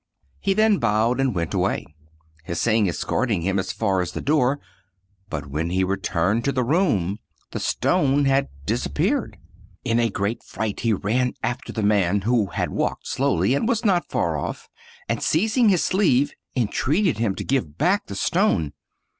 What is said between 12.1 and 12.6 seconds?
who